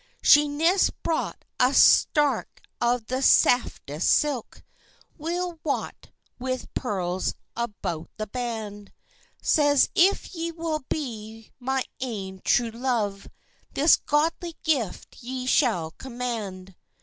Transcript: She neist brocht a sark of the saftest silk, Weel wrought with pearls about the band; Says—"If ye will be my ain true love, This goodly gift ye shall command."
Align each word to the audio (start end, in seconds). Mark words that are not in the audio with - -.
She 0.23 0.47
neist 0.47 1.03
brocht 1.03 1.45
a 1.59 1.75
sark 1.75 2.61
of 2.81 3.05
the 3.05 3.21
saftest 3.21 4.09
silk, 4.09 4.63
Weel 5.15 5.59
wrought 5.63 6.09
with 6.39 6.73
pearls 6.73 7.35
about 7.55 8.09
the 8.17 8.25
band; 8.25 8.91
Says—"If 9.43 10.33
ye 10.33 10.53
will 10.53 10.83
be 10.89 11.51
my 11.59 11.83
ain 11.99 12.41
true 12.43 12.71
love, 12.71 13.27
This 13.75 13.95
goodly 13.95 14.55
gift 14.63 15.21
ye 15.21 15.45
shall 15.45 15.91
command." 15.91 16.73